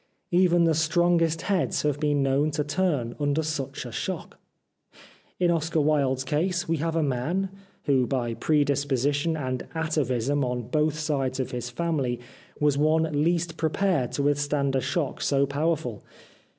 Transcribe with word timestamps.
Even 0.31 0.63
the 0.63 0.73
strongest 0.73 1.43
heads 1.43 1.83
have 1.83 1.99
been 1.99 2.23
known 2.23 2.49
to 2.49 2.63
turn 2.63 3.15
under 3.19 3.43
such 3.43 3.85
a 3.85 3.91
shock. 3.91 4.39
In 5.39 5.51
Oscar 5.51 5.79
Wilde's 5.79 6.23
case 6.23 6.67
we 6.67 6.77
have 6.77 6.95
a 6.95 7.03
man, 7.03 7.51
who 7.83 8.07
by 8.07 8.33
predis 8.33 8.87
position 8.87 9.37
and 9.37 9.67
atavism 9.75 10.43
on 10.43 10.63
both 10.63 10.97
sides 10.97 11.39
of 11.39 11.51
his 11.51 11.69
family 11.69 12.19
was 12.59 12.79
one 12.79 13.03
least 13.23 13.57
prepared 13.57 14.11
to 14.13 14.23
withstand 14.23 14.75
a 14.75 14.81
shock 14.81 15.21
so 15.21 15.45
powerful. 15.45 16.01